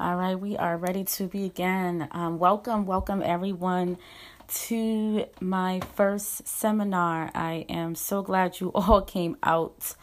All 0.00 0.16
right, 0.16 0.34
we 0.34 0.56
are 0.56 0.78
ready 0.78 1.04
to 1.04 1.24
begin. 1.24 2.08
Um, 2.12 2.38
welcome, 2.38 2.86
welcome 2.86 3.22
everyone 3.22 3.98
to 4.64 5.26
my 5.42 5.80
first 5.94 6.48
seminar. 6.48 7.30
I 7.34 7.66
am 7.68 7.94
so 7.94 8.22
glad 8.22 8.60
you 8.60 8.72
all 8.74 9.02
came 9.02 9.36
out 9.42 9.94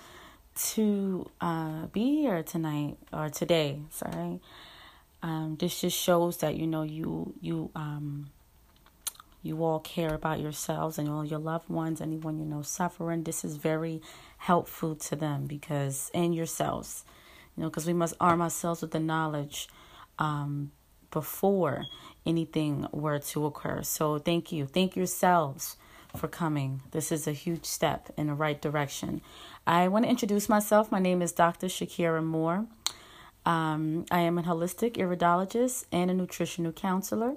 to 0.67 1.27
uh, 1.41 1.87
be 1.87 2.17
here 2.21 2.43
tonight 2.43 2.99
or 3.11 3.29
today. 3.29 3.79
Sorry, 3.89 4.39
um, 5.23 5.57
this 5.59 5.81
just 5.81 5.97
shows 5.97 6.37
that 6.37 6.57
you 6.57 6.67
know 6.67 6.83
you 6.83 7.33
you 7.41 7.71
um, 7.73 8.29
you 9.41 9.63
all 9.63 9.79
care 9.79 10.13
about 10.13 10.39
yourselves 10.39 10.99
and 10.99 11.09
all 11.09 11.25
your 11.25 11.39
loved 11.39 11.69
ones, 11.69 12.01
anyone 12.01 12.37
you 12.37 12.45
know 12.45 12.61
suffering. 12.61 13.23
This 13.23 13.43
is 13.43 13.55
very 13.55 14.03
helpful 14.37 14.95
to 14.95 15.15
them 15.15 15.47
because 15.47 16.11
and 16.13 16.35
yourselves, 16.35 17.03
you 17.55 17.63
know, 17.63 17.69
because 17.71 17.87
we 17.87 17.93
must 17.93 18.13
arm 18.19 18.43
ourselves 18.43 18.83
with 18.83 18.91
the 18.91 18.99
knowledge 18.99 19.67
um, 20.19 20.71
before 21.11 21.85
anything 22.25 22.87
were 22.91 23.19
to 23.19 23.45
occur. 23.45 23.81
So 23.83 24.19
thank 24.19 24.51
you. 24.51 24.65
Thank 24.65 24.95
yourselves 24.95 25.77
for 26.15 26.27
coming. 26.27 26.81
This 26.91 27.11
is 27.11 27.27
a 27.27 27.31
huge 27.31 27.65
step 27.65 28.09
in 28.17 28.27
the 28.27 28.33
right 28.33 28.61
direction. 28.61 29.21
I 29.65 29.87
want 29.87 30.05
to 30.05 30.09
introduce 30.09 30.49
myself. 30.49 30.91
My 30.91 30.99
name 30.99 31.21
is 31.21 31.31
Dr. 31.31 31.67
Shakira 31.67 32.23
Moore. 32.23 32.65
Um, 33.45 34.05
I 34.11 34.21
am 34.21 34.37
a 34.37 34.43
holistic 34.43 34.97
iridologist 34.97 35.85
and 35.91 36.11
a 36.11 36.13
nutritional 36.13 36.73
counselor. 36.73 37.35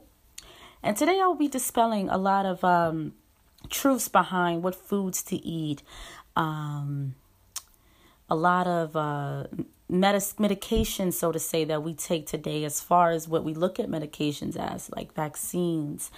And 0.83 0.97
today 0.97 1.20
I 1.20 1.27
will 1.27 1.37
be 1.37 1.48
dispelling 1.48 2.09
a 2.09 2.17
lot 2.17 2.47
of 2.47 2.65
um, 2.65 3.12
truths 3.69 4.09
behind 4.09 4.62
what 4.62 4.75
foods 4.75 5.23
to 5.25 5.37
eat, 5.37 5.83
um, 6.37 7.15
a 8.28 8.34
lot 8.34 8.67
of 8.67 8.97
uh, 8.97 9.45
medis- 9.90 10.36
medications, 10.36 11.14
so 11.14 11.32
to 11.32 11.38
say, 11.38 11.64
that 11.64 11.83
we 11.83 11.94
take 11.94 12.27
today, 12.27 12.64
as 12.64 12.80
far 12.80 13.10
as 13.10 13.28
what 13.28 13.44
we 13.44 13.55
look 13.55 13.78
at 13.80 13.88
medications 13.88 14.56
as, 14.56 14.91
like 14.91 15.14
vaccines 15.14 16.10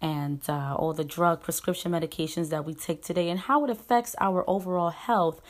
and 0.00 0.40
uh, 0.48 0.74
all 0.76 0.92
the 0.92 1.04
drug 1.04 1.42
prescription 1.42 1.90
medications 1.90 2.50
that 2.50 2.64
we 2.64 2.74
take 2.74 3.02
today, 3.02 3.28
and 3.28 3.40
how 3.40 3.64
it 3.64 3.70
affects 3.70 4.14
our 4.20 4.48
overall 4.48 4.90
health 4.90 5.40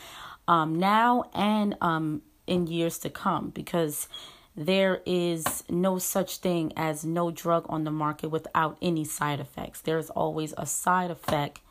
um, 0.47 0.79
now 0.79 1.23
and 1.33 1.75
um, 1.81 2.21
in 2.47 2.65
years 2.65 2.97
to 2.97 3.09
come. 3.09 3.49
Because 3.51 4.07
there 4.55 5.01
is 5.05 5.63
no 5.69 5.99
such 5.99 6.37
thing 6.37 6.73
as 6.75 7.05
no 7.05 7.31
drug 7.31 7.65
on 7.69 7.83
the 7.83 7.91
market 7.91 8.29
without 8.29 8.77
any 8.81 9.05
side 9.05 9.39
effects. 9.39 9.81
There 9.81 9.97
is 9.97 10.09
always 10.09 10.53
a 10.57 10.65
side 10.65 11.11
effect 11.11 11.61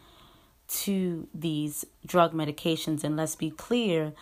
to 0.68 1.26
these 1.34 1.84
drug 2.06 2.32
medications. 2.32 3.04
And 3.04 3.16
let's 3.16 3.36
be 3.36 3.50
clear 3.50 4.12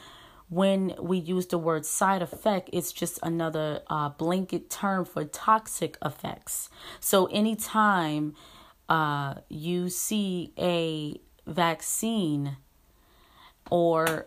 when 0.49 0.95
we 1.01 1.19
use 1.19 1.47
the 1.47 1.59
word 1.59 1.85
side 1.85 2.23
effect, 2.23 2.71
it's 2.73 2.93
just 2.93 3.19
another 3.23 3.83
uh, 3.89 4.11
blanket 4.11 4.71
term 4.71 5.05
for 5.05 5.25
toxic 5.25 5.97
effects. 6.05 6.71
So 7.01 7.27
anytime 7.27 8.35
uh, 8.89 9.35
you 9.49 9.89
see 9.89 10.53
a 10.57 11.21
vaccine 11.51 12.59
or 13.71 14.27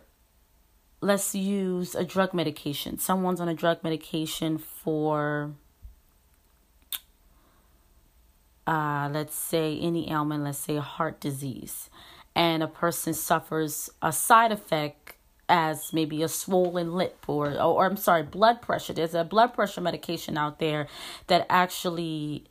let's 0.99 1.33
use 1.33 1.95
a 1.95 2.03
drug 2.03 2.33
medication, 2.33 2.97
someone's 2.97 3.39
on 3.39 3.47
a 3.47 3.53
drug 3.53 3.81
medication 3.81 4.57
for 4.57 5.53
uh, 8.67 9.09
let's 9.11 9.35
say 9.35 9.79
any 9.79 10.11
ailment, 10.11 10.43
let's 10.43 10.59
say 10.59 10.75
heart 10.75 11.19
disease, 11.19 11.89
and 12.35 12.61
a 12.61 12.67
person 12.67 13.13
suffers 13.13 13.89
a 14.01 14.11
side 14.11 14.51
effect 14.51 15.15
as 15.49 15.91
maybe 15.91 16.21
a 16.23 16.29
swollen 16.29 16.93
lip 16.93 17.25
or, 17.27 17.47
or, 17.51 17.57
or 17.57 17.85
I'm 17.87 17.97
sorry, 17.97 18.23
blood 18.23 18.61
pressure. 18.61 18.93
There's 18.93 19.15
a 19.15 19.23
blood 19.23 19.53
pressure 19.53 19.81
medication 19.81 20.37
out 20.37 20.59
there 20.59 20.87
that 21.27 21.45
actually 21.49 22.45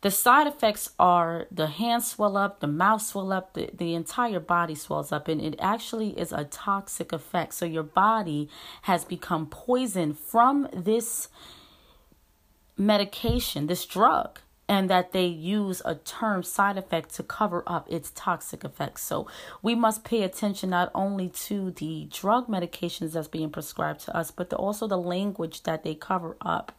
the 0.00 0.10
side 0.10 0.48
effects 0.48 0.90
are 0.98 1.46
the 1.52 1.68
hands 1.68 2.10
swell 2.10 2.36
up, 2.36 2.58
the 2.58 2.66
mouth 2.66 3.02
swell 3.02 3.32
up, 3.32 3.54
the, 3.54 3.70
the 3.72 3.94
entire 3.94 4.40
body 4.40 4.74
swells 4.74 5.12
up, 5.12 5.28
and 5.28 5.40
it 5.40 5.54
actually 5.60 6.18
is 6.18 6.32
a 6.32 6.44
toxic 6.44 7.12
effect. 7.12 7.54
So 7.54 7.66
your 7.66 7.84
body 7.84 8.48
has 8.82 9.04
become 9.04 9.46
poisoned 9.46 10.18
from 10.18 10.68
this 10.72 11.28
medication, 12.76 13.68
this 13.68 13.86
drug 13.86 14.40
and 14.68 14.88
that 14.88 15.12
they 15.12 15.26
use 15.26 15.82
a 15.84 15.96
term 15.96 16.42
side 16.42 16.78
effect 16.78 17.14
to 17.14 17.22
cover 17.22 17.62
up 17.66 17.90
its 17.90 18.12
toxic 18.14 18.64
effects. 18.64 19.02
So 19.02 19.26
we 19.60 19.74
must 19.74 20.04
pay 20.04 20.22
attention 20.22 20.70
not 20.70 20.90
only 20.94 21.28
to 21.46 21.72
the 21.72 22.08
drug 22.10 22.48
medications 22.48 23.12
that's 23.12 23.28
being 23.28 23.50
prescribed 23.50 24.00
to 24.02 24.16
us, 24.16 24.30
but 24.30 24.50
the, 24.50 24.56
also 24.56 24.86
the 24.86 24.98
language 24.98 25.64
that 25.64 25.82
they 25.82 25.94
cover 25.94 26.36
up 26.40 26.72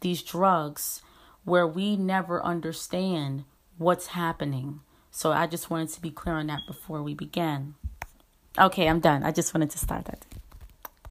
these 0.00 0.22
drugs 0.22 1.02
where 1.44 1.66
we 1.66 1.96
never 1.96 2.44
understand 2.44 3.44
what's 3.78 4.08
happening. 4.08 4.80
So 5.10 5.32
I 5.32 5.46
just 5.46 5.70
wanted 5.70 5.90
to 5.90 6.00
be 6.02 6.10
clear 6.10 6.34
on 6.34 6.48
that 6.48 6.66
before 6.66 7.02
we 7.02 7.14
begin. 7.14 7.74
Okay, 8.58 8.88
I'm 8.88 9.00
done. 9.00 9.22
I 9.22 9.32
just 9.32 9.54
wanted 9.54 9.70
to 9.70 9.78
start 9.78 10.06
that. 10.06 10.24